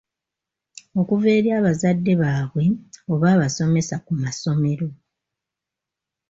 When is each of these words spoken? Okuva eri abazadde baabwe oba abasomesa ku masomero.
Okuva 0.99 1.27
eri 1.37 1.49
abazadde 1.59 2.13
baabwe 2.21 2.65
oba 3.13 3.27
abasomesa 3.35 3.95
ku 4.05 4.11
masomero. 4.21 4.87